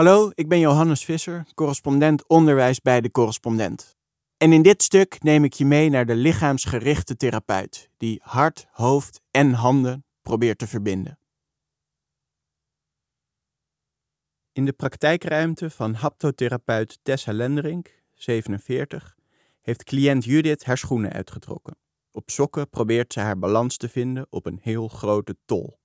[0.00, 3.96] Hallo, ik ben Johannes Visser, correspondent onderwijs bij de correspondent.
[4.36, 9.20] En in dit stuk neem ik je mee naar de lichaamsgerichte therapeut, die hart, hoofd
[9.30, 11.18] en handen probeert te verbinden.
[14.52, 19.16] In de praktijkruimte van haptotherapeut Tessa Lenderink, 47,
[19.60, 21.76] heeft cliënt Judith haar schoenen uitgetrokken.
[22.10, 25.78] Op sokken probeert ze haar balans te vinden op een heel grote tol.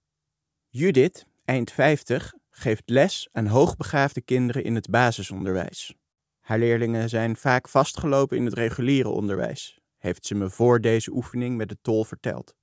[0.70, 5.96] Judith, eind 50, geeft les aan hoogbegaafde kinderen in het basisonderwijs.
[6.40, 11.58] Haar leerlingen zijn vaak vastgelopen in het reguliere onderwijs, heeft ze me voor deze oefening
[11.58, 12.56] met de tol verteld.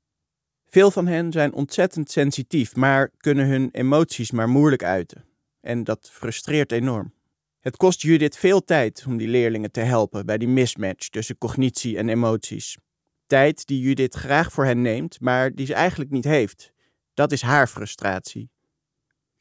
[0.66, 5.24] Veel van hen zijn ontzettend sensitief, maar kunnen hun emoties maar moeilijk uiten.
[5.60, 7.14] En dat frustreert enorm.
[7.60, 11.96] Het kost Judith veel tijd om die leerlingen te helpen bij die mismatch tussen cognitie
[11.96, 12.76] en emoties.
[13.26, 16.72] Tijd die Judith graag voor hen neemt, maar die ze eigenlijk niet heeft.
[17.14, 18.51] Dat is haar frustratie.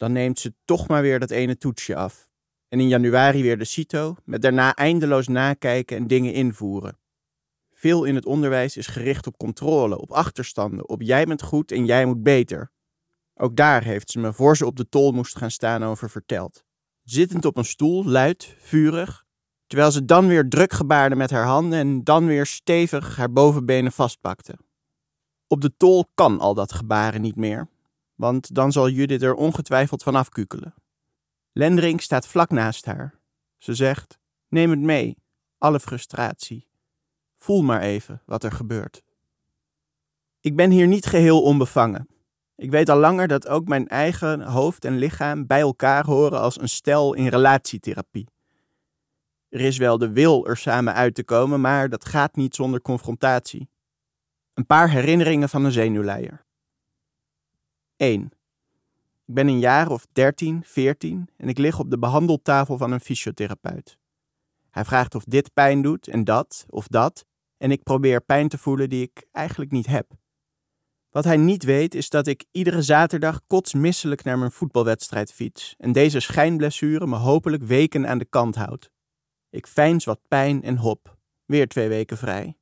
[0.02, 2.30] Dan neemt ze toch maar weer dat ene toetsje af.
[2.68, 6.98] En in januari weer de CITO, met daarna eindeloos nakijken en dingen invoeren.
[7.72, 11.86] Veel in het onderwijs is gericht op controle, op achterstanden, op jij bent goed en
[11.86, 12.72] jij moet beter.
[13.36, 16.64] Ook daar heeft ze me voor ze op de tol moest gaan staan over verteld.
[17.04, 19.26] Zittend op een stoel, luid, vurig,
[19.68, 23.92] terwijl ze dan weer druk gebaarde met haar handen en dan weer stevig haar bovenbenen
[23.92, 24.58] vastpakte.
[25.48, 27.70] Op de tol kan al dat gebaren niet meer,
[28.22, 30.74] want dan zal Judith er ongetwijfeld van afkukelen.
[31.52, 33.20] Lendering staat vlak naast haar.
[33.58, 35.18] Ze zegt: Neem het mee,
[35.58, 36.68] alle frustratie.
[37.38, 39.02] Voel maar even wat er gebeurt.
[40.40, 42.08] Ik ben hier niet geheel onbevangen.
[42.56, 46.62] Ik weet al langer dat ook mijn eigen hoofd en lichaam bij elkaar horen als
[46.62, 48.28] een stel in relatietherapie.
[49.50, 52.82] Er is wel de wil er samen uit te komen, maar dat gaat niet zonder
[52.82, 53.70] confrontatie.
[54.54, 56.46] Een paar herinneringen van een zenuwleier.
[58.02, 58.32] 1.
[59.26, 63.00] Ik ben een jaar of 13, 14 en ik lig op de behandeltafel van een
[63.00, 63.98] fysiotherapeut.
[64.70, 67.26] Hij vraagt of dit pijn doet en dat of dat,
[67.58, 70.12] en ik probeer pijn te voelen die ik eigenlijk niet heb.
[71.10, 75.92] Wat hij niet weet is dat ik iedere zaterdag kotsmisselijk naar mijn voetbalwedstrijd fiets en
[75.92, 78.92] deze schijnblessure me hopelijk weken aan de kant houdt.
[79.50, 82.58] Ik feins wat pijn en hop, weer twee weken vrij.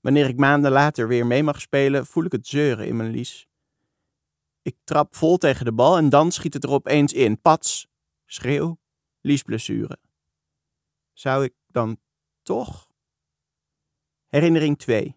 [0.00, 3.45] Wanneer ik maanden later weer mee mag spelen, voel ik het zeuren in mijn lies.
[4.66, 7.40] Ik trap vol tegen de bal en dan schiet het er opeens in.
[7.40, 7.88] Pats,
[8.24, 8.78] schreeuw,
[9.20, 9.98] liesblessure.
[11.12, 11.98] Zou ik dan
[12.42, 12.90] toch?
[14.26, 15.16] Herinnering 2.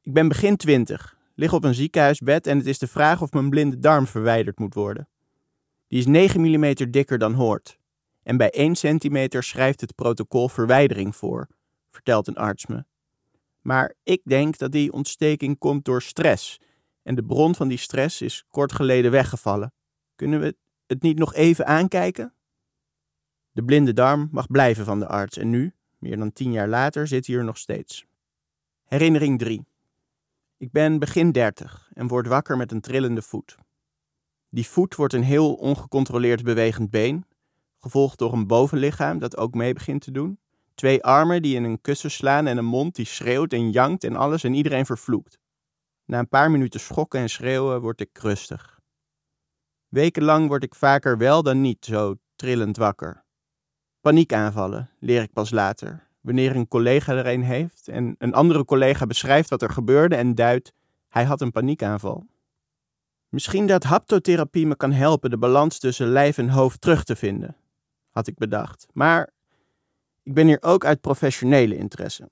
[0.00, 3.50] Ik ben begin twintig, lig op een ziekenhuisbed en het is de vraag of mijn
[3.50, 5.08] blinde darm verwijderd moet worden.
[5.88, 7.78] Die is 9 mm dikker dan hoort.
[8.22, 11.48] En bij 1 centimeter schrijft het protocol verwijdering voor,
[11.90, 12.84] vertelt een arts me.
[13.60, 16.60] Maar ik denk dat die ontsteking komt door stress
[17.04, 19.72] en de bron van die stress is kort geleden weggevallen.
[20.14, 20.56] Kunnen we
[20.86, 22.34] het niet nog even aankijken?
[23.50, 27.06] De blinde darm mag blijven van de arts en nu, meer dan tien jaar later,
[27.06, 28.06] zit hij er nog steeds.
[28.84, 29.66] Herinnering 3.
[30.56, 33.56] Ik ben begin 30 en word wakker met een trillende voet.
[34.48, 37.24] Die voet wordt een heel ongecontroleerd bewegend been,
[37.80, 40.38] gevolgd door een bovenlichaam dat ook mee begint te doen.
[40.74, 44.16] Twee armen die in een kussen slaan en een mond die schreeuwt en jankt en
[44.16, 45.38] alles en iedereen vervloekt.
[46.04, 48.80] Na een paar minuten schokken en schreeuwen word ik rustig.
[49.88, 53.24] Wekenlang word ik vaker wel dan niet zo trillend wakker.
[54.00, 59.06] Paniekaanvallen leer ik pas later, wanneer een collega er een heeft en een andere collega
[59.06, 60.72] beschrijft wat er gebeurde en duidt:
[61.08, 62.26] hij had een paniekaanval.
[63.28, 67.56] Misschien dat haptotherapie me kan helpen de balans tussen lijf en hoofd terug te vinden,
[68.10, 68.86] had ik bedacht.
[68.92, 69.30] Maar
[70.22, 72.30] ik ben hier ook uit professionele interesse.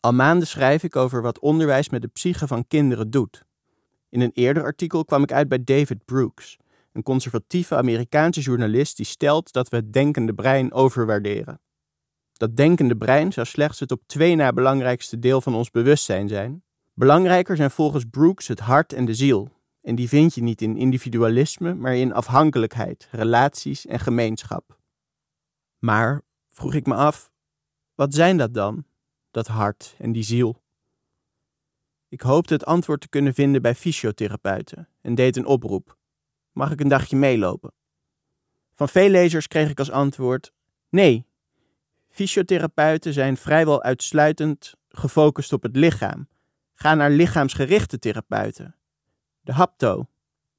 [0.00, 3.44] Al maanden schrijf ik over wat onderwijs met de psyche van kinderen doet.
[4.08, 6.56] In een eerder artikel kwam ik uit bij David Brooks,
[6.92, 11.60] een conservatieve Amerikaanse journalist die stelt dat we het denkende brein overwaarderen.
[12.32, 16.62] Dat denkende brein zou slechts het op twee na belangrijkste deel van ons bewustzijn zijn.
[16.94, 19.48] Belangrijker zijn volgens Brooks het hart en de ziel.
[19.82, 24.78] En die vind je niet in individualisme, maar in afhankelijkheid, relaties en gemeenschap.
[25.78, 27.30] Maar, vroeg ik me af,
[27.94, 28.84] wat zijn dat dan?
[29.30, 30.62] Dat hart en die ziel.
[32.08, 35.96] Ik hoopte het antwoord te kunnen vinden bij fysiotherapeuten en deed een oproep.
[36.52, 37.72] Mag ik een dagje meelopen?
[38.74, 40.52] Van veel lezers kreeg ik als antwoord:
[40.88, 41.26] nee.
[42.08, 46.28] Fysiotherapeuten zijn vrijwel uitsluitend gefocust op het lichaam.
[46.74, 48.76] Ga naar lichaamsgerichte therapeuten.
[49.40, 50.08] De hapto,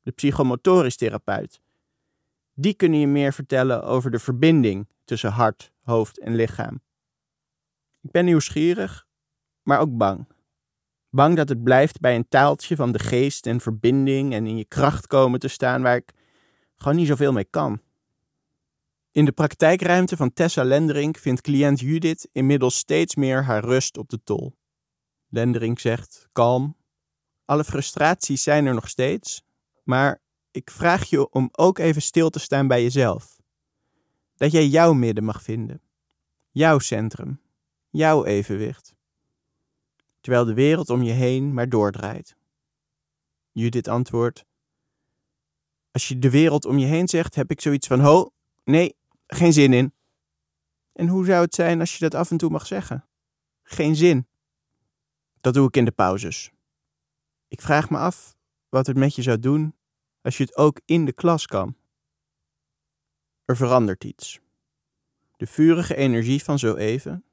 [0.01, 1.61] de psychomotorisch therapeut.
[2.53, 6.81] Die kunnen je meer vertellen over de verbinding tussen hart, hoofd en lichaam.
[8.01, 9.07] Ik ben nieuwsgierig,
[9.63, 10.27] maar ook bang.
[11.09, 14.65] Bang dat het blijft bij een taaltje van de geest en verbinding en in je
[14.65, 16.13] kracht komen te staan waar ik
[16.75, 17.81] gewoon niet zoveel mee kan.
[19.11, 24.09] In de praktijkruimte van Tessa Lendering vindt cliënt Judith inmiddels steeds meer haar rust op
[24.09, 24.55] de tol.
[25.29, 26.77] Lendering zegt, kalm,
[27.45, 29.43] alle frustraties zijn er nog steeds,
[29.83, 30.21] maar
[30.51, 33.39] ik vraag je om ook even stil te staan bij jezelf.
[34.35, 35.81] Dat jij jouw midden mag vinden,
[36.51, 37.41] jouw centrum,
[37.89, 38.95] jouw evenwicht.
[40.21, 42.35] Terwijl de wereld om je heen maar doordraait.
[43.51, 44.45] Judith antwoordt:
[45.91, 48.31] Als je de wereld om je heen zegt, heb ik zoiets van: Ho,
[48.63, 48.95] nee,
[49.27, 49.93] geen zin in.
[50.93, 53.07] En hoe zou het zijn als je dat af en toe mag zeggen?
[53.63, 54.27] Geen zin.
[55.41, 56.51] Dat doe ik in de pauzes.
[57.47, 58.35] Ik vraag me af
[58.69, 59.75] wat het met je zou doen
[60.21, 61.75] als je het ook in de klas kan.
[63.45, 64.39] Er verandert iets.
[65.37, 67.23] De vurige energie van zo even,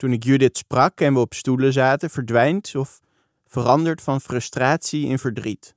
[0.00, 3.00] toen ik Judith sprak en we op stoelen zaten, verdwijnt of
[3.46, 5.74] verandert van frustratie in verdriet.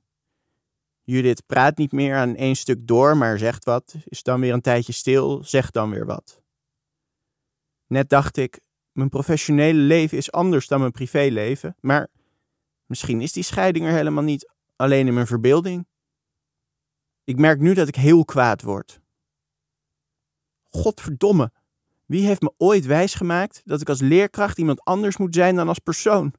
[1.02, 4.60] Judith praat niet meer aan één stuk door, maar zegt wat, is dan weer een
[4.60, 6.42] tijdje stil, zegt dan weer wat.
[7.86, 8.60] Net dacht ik,
[8.92, 12.08] mijn professionele leven is anders dan mijn privéleven, maar
[12.86, 15.86] misschien is die scheiding er helemaal niet, alleen in mijn verbeelding.
[17.24, 19.00] Ik merk nu dat ik heel kwaad word.
[20.62, 21.52] Godverdomme,
[22.06, 25.78] wie heeft me ooit wijsgemaakt dat ik als leerkracht iemand anders moet zijn dan als
[25.78, 26.34] persoon?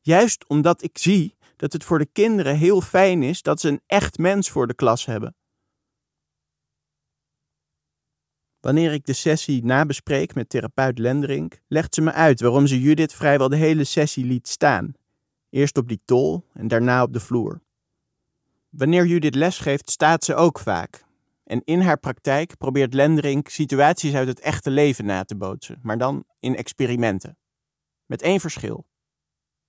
[0.00, 3.80] Juist omdat ik zie dat het voor de kinderen heel fijn is dat ze een
[3.86, 5.34] echt mens voor de klas hebben.
[8.60, 13.12] Wanneer ik de sessie nabespreek met therapeut Lendering, legt ze me uit waarom ze Judith
[13.12, 14.92] vrijwel de hele sessie liet staan.
[15.50, 17.60] Eerst op die tol en daarna op de vloer.
[18.68, 21.04] Wanneer Judith lesgeeft, staat ze ook vaak.
[21.52, 25.98] En in haar praktijk probeert Lendering situaties uit het echte leven na te bootsen, maar
[25.98, 27.38] dan in experimenten.
[28.06, 28.86] Met één verschil.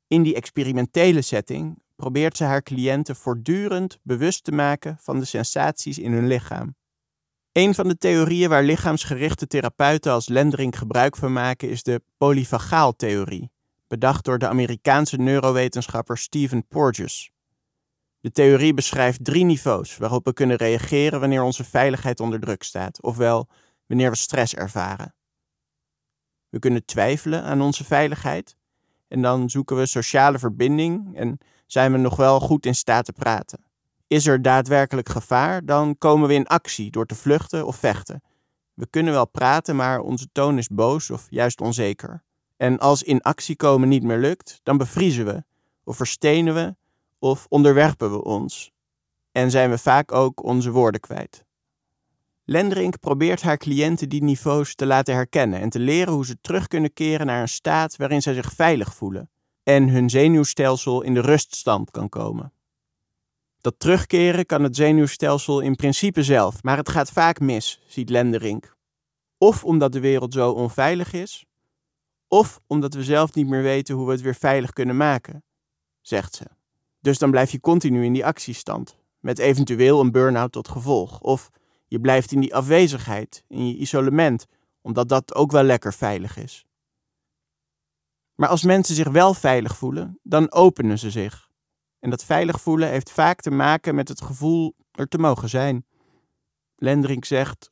[0.07, 6.00] In die experimentele setting probeert ze haar cliënten voortdurend bewust te maken van de sensaties
[6.00, 6.75] in hun lichaam.
[7.51, 13.51] Een van de theorieën waar lichaamsgerichte therapeuten als Lendering gebruik van maken is de polyvagaaltheorie,
[13.88, 17.32] bedacht door de Amerikaanse neurowetenschapper Stephen Porges.
[18.24, 23.02] De theorie beschrijft drie niveaus waarop we kunnen reageren wanneer onze veiligheid onder druk staat,
[23.02, 23.48] ofwel
[23.86, 25.16] wanneer we stress ervaren.
[26.50, 28.56] We kunnen twijfelen aan onze veiligheid
[29.08, 33.14] en dan zoeken we sociale verbinding en zijn we nog wel goed in staat te
[33.14, 33.66] praten.
[34.08, 38.24] Is er daadwerkelijk gevaar, dan komen we in actie door te vluchten of vechten.
[38.74, 42.24] We kunnen wel praten, maar onze toon is boos of juist onzeker.
[42.58, 45.44] En als in actie komen niet meer lukt, dan bevriezen we,
[45.84, 46.76] of verstenen we,
[47.24, 48.72] of onderwerpen we ons.
[49.31, 51.46] En zijn we vaak ook onze woorden kwijt.
[52.44, 56.68] Lendrink probeert haar cliënten die niveaus te laten herkennen en te leren hoe ze terug
[56.68, 59.30] kunnen keren naar een staat waarin zij zich veilig voelen
[59.64, 62.54] en hun zenuwstelsel in de ruststand kan komen.
[63.62, 68.76] Dat terugkeren kan het zenuwstelsel in principe zelf, maar het gaat vaak mis, ziet Lenderink.
[69.38, 71.46] Of omdat de wereld zo onveilig is,
[72.28, 75.44] of omdat we zelf niet meer weten hoe we het weer veilig kunnen maken,
[76.02, 76.46] zegt ze.
[77.04, 81.20] Dus dan blijf je continu in die actiestand, met eventueel een burn-out tot gevolg.
[81.20, 81.50] Of
[81.88, 84.46] je blijft in die afwezigheid, in je isolement,
[84.82, 86.66] omdat dat ook wel lekker veilig is.
[88.36, 91.50] Maar als mensen zich wel veilig voelen, dan openen ze zich.
[92.00, 95.86] En dat veilig voelen heeft vaak te maken met het gevoel er te mogen zijn.
[96.76, 97.72] Lendrink zegt: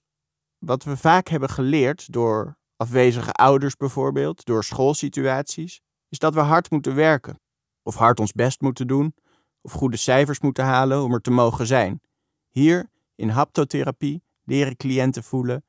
[0.58, 6.72] Wat we vaak hebben geleerd door afwezige ouders bijvoorbeeld, door schoolsituaties, is dat we hard
[6.72, 7.40] moeten werken.
[7.84, 9.16] Of hard ons best moeten doen,
[9.62, 12.02] of goede cijfers moeten halen om er te mogen zijn.
[12.50, 15.64] Hier, in haptotherapie, leren cliënten voelen: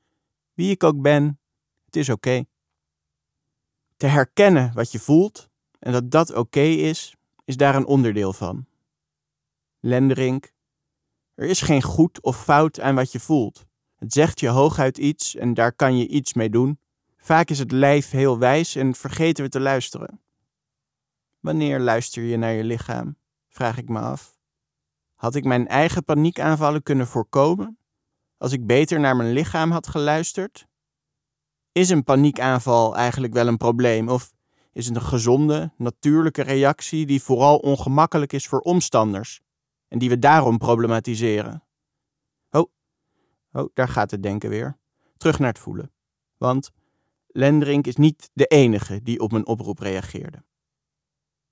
[0.54, 1.40] wie ik ook ben,
[1.85, 2.45] het is oké.
[3.97, 8.66] Te herkennen wat je voelt en dat dat oké is, is daar een onderdeel van.
[9.81, 10.52] Lenderink,
[11.35, 13.66] er is geen goed of fout aan wat je voelt.
[13.97, 16.78] Het zegt je hooguit iets en daar kan je iets mee doen.
[17.16, 20.21] Vaak is het lijf heel wijs en vergeten we te luisteren.
[21.42, 23.16] Wanneer luister je naar je lichaam?
[23.49, 24.38] Vraag ik me af.
[25.14, 27.78] Had ik mijn eigen paniekaanvallen kunnen voorkomen
[28.37, 30.66] als ik beter naar mijn lichaam had geluisterd?
[31.72, 34.32] Is een paniekaanval eigenlijk wel een probleem of
[34.72, 39.40] is het een gezonde, natuurlijke reactie die vooral ongemakkelijk is voor omstanders
[39.88, 41.64] en die we daarom problematiseren?
[42.50, 42.70] Oh,
[43.52, 44.78] oh, daar gaat het denken weer.
[45.16, 45.92] Terug naar het voelen.
[46.37, 46.70] Want
[47.26, 50.44] Lendrink is niet de enige die op mijn oproep reageerde.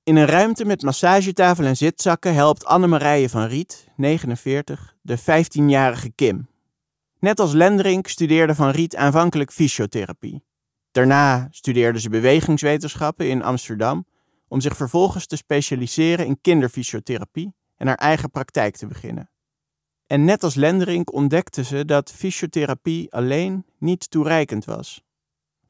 [0.03, 6.49] In een ruimte met massagetafel en zitzakken helpt Annemarije van Riet, 49, de 15-jarige Kim.
[7.19, 10.45] Net als Lendrink studeerde Van Riet aanvankelijk fysiotherapie.
[10.91, 14.07] Daarna studeerde ze bewegingswetenschappen in Amsterdam
[14.49, 19.31] om zich vervolgens te specialiseren in kinderfysiotherapie en haar eigen praktijk te beginnen.
[20.07, 25.03] En net als Lenderink ontdekte ze dat fysiotherapie alleen niet toereikend was.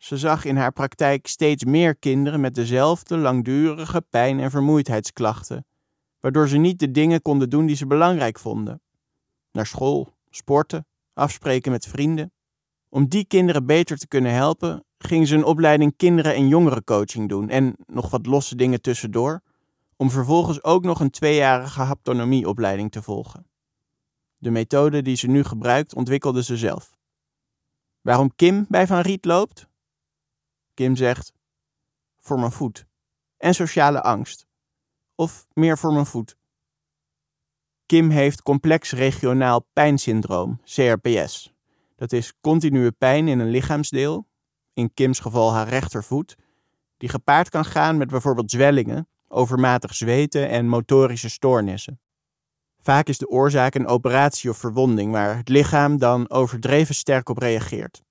[0.00, 5.66] Ze zag in haar praktijk steeds meer kinderen met dezelfde langdurige pijn- en vermoeidheidsklachten,
[6.20, 8.80] waardoor ze niet de dingen konden doen die ze belangrijk vonden.
[9.52, 12.32] Naar school, sporten, afspreken met vrienden.
[12.88, 17.48] Om die kinderen beter te kunnen helpen, ging ze een opleiding kinderen- en jongerencoaching doen
[17.48, 19.42] en nog wat losse dingen tussendoor,
[19.96, 23.46] om vervolgens ook nog een tweejarige haptonomieopleiding te volgen.
[24.36, 26.96] De methode die ze nu gebruikt ontwikkelde ze zelf.
[28.00, 29.68] Waarom Kim bij Van Riet loopt?
[30.80, 31.32] Kim zegt:
[32.18, 32.86] Voor mijn voet.
[33.36, 34.46] En sociale angst.
[35.14, 36.36] Of meer voor mijn voet.
[37.86, 41.54] Kim heeft complex regionaal pijnsyndroom, CRPS.
[41.96, 44.28] Dat is continue pijn in een lichaamsdeel,
[44.72, 46.36] in Kims geval haar rechtervoet,
[46.96, 52.00] die gepaard kan gaan met bijvoorbeeld zwellingen, overmatig zweten en motorische stoornissen.
[52.78, 57.38] Vaak is de oorzaak een operatie of verwonding waar het lichaam dan overdreven sterk op
[57.38, 58.02] reageert.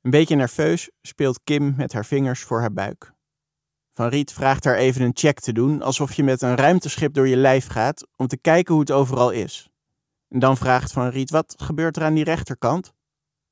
[0.00, 3.12] Een beetje nerveus speelt Kim met haar vingers voor haar buik.
[3.90, 7.28] Van Riet vraagt haar even een check te doen, alsof je met een ruimteschip door
[7.28, 9.70] je lijf gaat, om te kijken hoe het overal is.
[10.28, 12.92] En dan vraagt Van Riet, wat gebeurt er aan die rechterkant?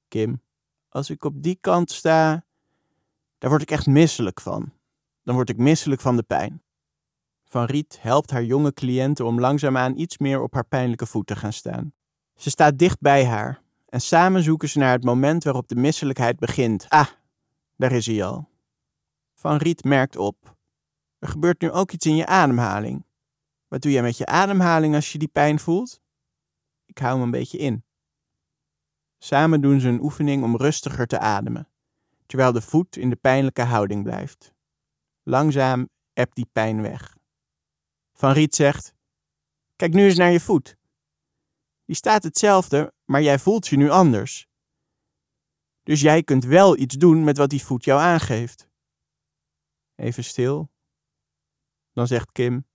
[0.09, 0.43] Kim,
[0.89, 2.45] als ik op die kant sta,
[3.39, 4.73] daar word ik echt misselijk van.
[5.23, 6.63] Dan word ik misselijk van de pijn.
[7.45, 11.37] Van Riet helpt haar jonge cliënten om langzaamaan iets meer op haar pijnlijke voet te
[11.37, 11.93] gaan staan.
[12.35, 16.39] Ze staat dicht bij haar en samen zoeken ze naar het moment waarop de misselijkheid
[16.39, 16.89] begint.
[16.89, 17.09] Ah,
[17.77, 18.49] daar is hij al.
[19.35, 20.57] Van Riet merkt op.
[21.19, 23.07] Er gebeurt nu ook iets in je ademhaling.
[23.69, 26.01] Wat doe jij met je ademhaling als je die pijn voelt?
[26.85, 27.85] Ik hou hem een beetje in.
[29.19, 31.69] Samen doen ze een oefening om rustiger te ademen,
[32.27, 34.55] terwijl de voet in de pijnlijke houding blijft.
[35.23, 37.17] Langzaam ebt die pijn weg.
[38.13, 38.95] Van Riet zegt:
[39.77, 40.78] Kijk nu eens naar je voet.
[41.89, 44.49] Die staat hetzelfde, maar jij voelt je nu anders.
[45.83, 48.69] Dus jij kunt wel iets doen met wat die voet jou aangeeft.
[49.95, 50.71] Even stil.
[51.93, 52.67] Dan zegt Kim: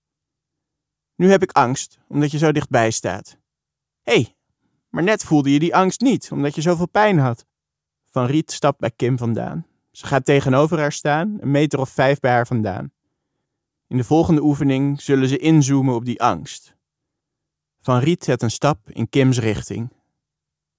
[1.15, 3.37] Nu heb ik angst, omdat je zo dichtbij staat.
[4.01, 4.35] Hé, hey,
[4.89, 7.45] maar net voelde je die angst niet, omdat je zoveel pijn had.
[8.09, 9.67] Van Riet stapt bij Kim vandaan.
[9.91, 12.93] Ze gaat tegenover haar staan, een meter of vijf bij haar vandaan.
[13.87, 16.75] In de volgende oefening zullen ze inzoomen op die angst.
[17.83, 19.93] Van Riet zet een stap in Kims richting.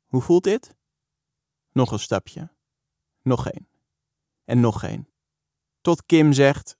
[0.06, 0.76] Hoe voelt dit?
[1.72, 2.50] Nog een stapje.
[3.22, 3.68] Nog één.
[4.44, 5.08] En nog één.
[5.80, 6.76] Tot Kim zegt: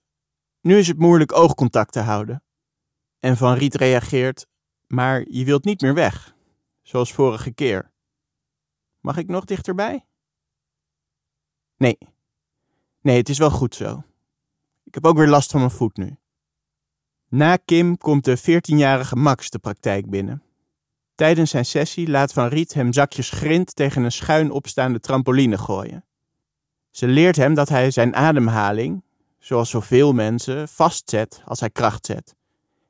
[0.61, 2.43] Nu is het moeilijk oogcontact te houden.
[3.19, 4.47] En Van Riet reageert:
[4.87, 6.35] Maar je wilt niet meer weg,
[6.81, 7.91] zoals vorige keer.
[8.99, 10.05] Mag ik nog dichterbij?
[11.77, 11.97] Nee.
[13.01, 14.03] Nee, het is wel goed zo.
[14.83, 16.17] Ik heb ook weer last van mijn voet nu.
[17.29, 20.43] Na Kim komt de 14-jarige Max de praktijk binnen.
[21.15, 26.05] Tijdens zijn sessie laat Van Riet hem zakjes grind tegen een schuin opstaande trampoline gooien.
[26.91, 29.03] Ze leert hem dat hij zijn ademhaling,
[29.39, 32.35] zoals zoveel mensen, vastzet als hij kracht zet.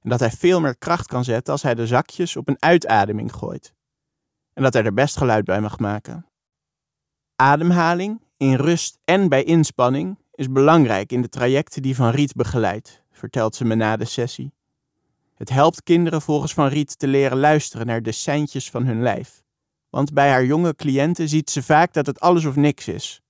[0.01, 3.33] En dat hij veel meer kracht kan zetten als hij de zakjes op een uitademing
[3.33, 3.73] gooit.
[4.53, 6.25] En dat hij er best geluid bij mag maken.
[7.35, 13.03] Ademhaling, in rust en bij inspanning, is belangrijk in de trajecten die Van Riet begeleidt
[13.17, 14.53] vertelt ze me na de sessie.
[15.35, 19.43] Het helpt kinderen volgens Van Riet te leren luisteren naar de seintjes van hun lijf.
[19.89, 23.21] Want bij haar jonge cliënten ziet ze vaak dat het alles of niks is.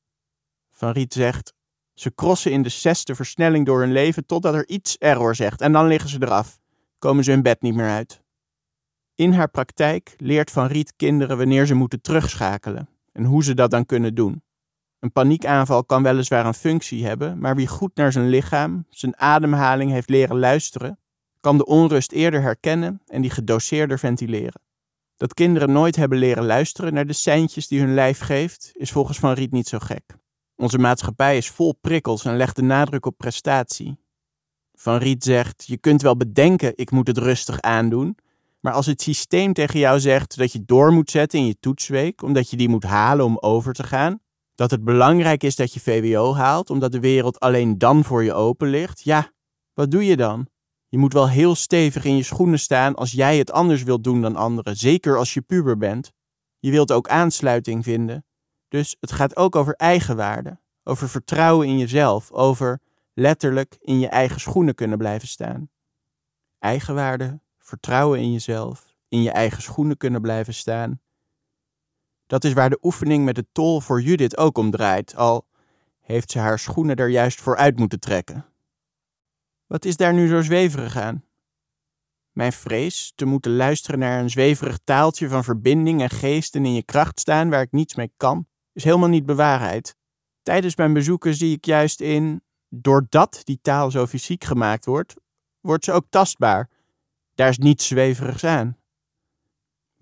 [0.72, 1.54] Van Riet zegt,
[1.94, 5.72] ze crossen in de zesde versnelling door hun leven totdat er iets error zegt en
[5.72, 6.60] dan liggen ze eraf.
[7.00, 8.22] Komen ze hun bed niet meer uit.
[9.16, 13.72] In haar praktijk leert Van Riet kinderen wanneer ze moeten terugschakelen en hoe ze dat
[13.72, 14.44] dan kunnen doen.
[15.06, 19.92] Een paniekaanval kan weliswaar een functie hebben, maar wie goed naar zijn lichaam, zijn ademhaling
[19.92, 21.00] heeft leren luisteren,
[21.40, 24.62] kan de onrust eerder herkennen en die gedoseerder ventileren.
[25.18, 29.20] Dat kinderen nooit hebben leren luisteren naar de seintjes die hun lijf geeft, is volgens
[29.20, 30.04] Van Riet niet zo gek.
[30.56, 33.98] Onze maatschappij is vol prikkels en legt de nadruk op prestatie.
[34.74, 38.18] Van Riet zegt: Je kunt wel bedenken, ik moet het rustig aandoen.
[38.60, 42.22] Maar als het systeem tegen jou zegt dat je door moet zetten in je toetsweek,
[42.22, 44.20] omdat je die moet halen om over te gaan,
[44.56, 48.34] dat het belangrijk is dat je VWO haalt, omdat de wereld alleen dan voor je
[48.34, 49.32] open ligt, ja,
[49.74, 50.48] wat doe je dan?
[50.88, 54.22] Je moet wel heel stevig in je schoenen staan als jij het anders wilt doen
[54.22, 56.12] dan anderen, zeker als je puber bent.
[56.60, 58.26] Je wilt ook aansluiting vinden.
[58.68, 62.82] Dus het gaat ook over eigenwaarde, over vertrouwen in jezelf, over
[63.14, 65.70] letterlijk in je eigen schoenen kunnen blijven staan.
[66.60, 71.00] Eigenwaarde, vertrouwen in jezelf, in je eigen schoenen kunnen blijven staan.
[72.28, 75.48] Dat is waar de oefening met de tol voor Judith ook om draait, al
[76.02, 78.46] heeft ze haar schoenen er juist voor uit moeten trekken.
[79.66, 81.24] Wat is daar nu zo zweverig aan?
[82.32, 86.84] Mijn vrees te moeten luisteren naar een zweverig taaltje van verbinding en geesten in je
[86.84, 89.96] kracht staan waar ik niets mee kan, is helemaal niet bewaarheid.
[90.44, 95.16] Tijdens mijn bezoeken zie ik juist in, doordat die taal zo fysiek gemaakt wordt,
[95.60, 96.70] wordt ze ook tastbaar.
[97.36, 98.78] Daar is niets zweverigs aan.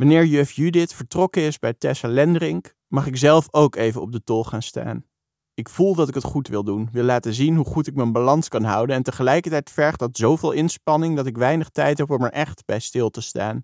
[0.04, 4.24] Wanneer juf Judith vertrokken is bij Tessa Lendrink, mag ik zelf ook even op de
[4.24, 5.06] tol gaan staan.
[5.54, 8.12] Ik voel dat ik het goed wil doen, wil laten zien hoe goed ik mijn
[8.12, 12.24] balans kan houden en tegelijkertijd vergt dat zoveel inspanning dat ik weinig tijd heb om
[12.24, 13.64] er echt bij stil te staan.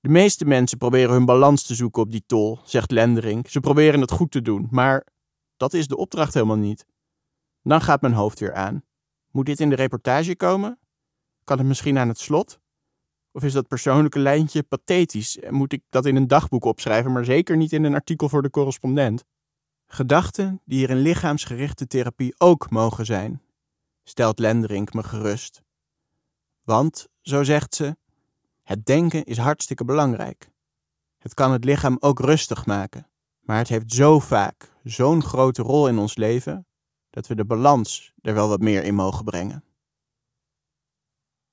[0.00, 3.50] De meeste mensen proberen hun balans te zoeken op die tol, zegt Lendering.
[3.50, 5.06] Ze proberen het goed te doen, maar
[5.56, 6.86] dat is de opdracht helemaal niet.
[7.62, 8.82] Dan gaat mijn hoofd weer aan.
[9.30, 10.78] Moet dit in de reportage komen?
[11.44, 12.60] Kan het misschien aan het slot?
[13.36, 17.24] Of is dat persoonlijke lijntje pathetisch en moet ik dat in een dagboek opschrijven, maar
[17.24, 19.24] zeker niet in een artikel voor de correspondent?
[19.86, 23.42] Gedachten die er in lichaamsgerichte therapie ook mogen zijn,
[24.02, 25.62] stelt Lenderink me gerust.
[26.62, 27.96] Want, zo zegt ze,
[28.62, 30.50] het denken is hartstikke belangrijk.
[31.18, 33.08] Het kan het lichaam ook rustig maken,
[33.40, 36.66] maar het heeft zo vaak zo'n grote rol in ons leven
[37.10, 39.64] dat we de balans er wel wat meer in mogen brengen.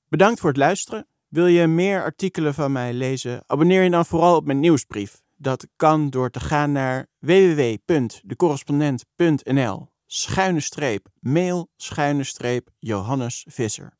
[0.08, 1.08] Bedankt voor het luisteren.
[1.34, 3.44] Wil je meer artikelen van mij lezen?
[3.48, 5.22] Abonneer je dan vooral op mijn nieuwsbrief.
[5.38, 13.98] Dat kan door te gaan naar www.decorrespondent.nl schuine streep mail schuine streep Johannes Visser.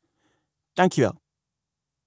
[0.72, 1.22] Dankjewel.